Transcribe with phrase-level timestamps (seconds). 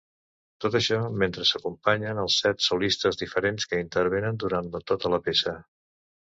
[0.63, 5.55] Tot això, mentre s'acompanyen els set solistes diferents que intervenen durant tota la peça.